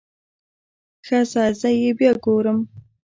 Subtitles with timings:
[1.05, 2.59] ښه ځه زه يې بيا ګورم.